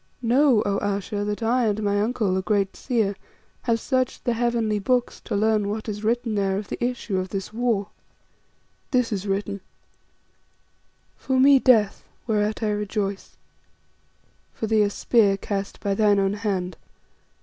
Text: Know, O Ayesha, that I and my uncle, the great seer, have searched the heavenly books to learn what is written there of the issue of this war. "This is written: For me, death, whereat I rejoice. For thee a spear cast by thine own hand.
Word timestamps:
Know, 0.23 0.63
O 0.65 0.79
Ayesha, 0.79 1.23
that 1.25 1.43
I 1.43 1.67
and 1.67 1.83
my 1.83 2.01
uncle, 2.01 2.33
the 2.33 2.41
great 2.41 2.75
seer, 2.75 3.15
have 3.61 3.79
searched 3.79 4.23
the 4.23 4.33
heavenly 4.33 4.79
books 4.79 5.19
to 5.25 5.35
learn 5.35 5.69
what 5.69 5.87
is 5.87 6.03
written 6.03 6.33
there 6.33 6.57
of 6.57 6.69
the 6.69 6.83
issue 6.83 7.19
of 7.19 7.29
this 7.29 7.53
war. 7.53 7.89
"This 8.89 9.11
is 9.13 9.27
written: 9.27 9.61
For 11.17 11.39
me, 11.39 11.59
death, 11.59 12.03
whereat 12.25 12.63
I 12.63 12.71
rejoice. 12.71 13.37
For 14.55 14.65
thee 14.65 14.81
a 14.81 14.89
spear 14.89 15.37
cast 15.37 15.79
by 15.79 15.93
thine 15.93 16.17
own 16.17 16.33
hand. 16.33 16.77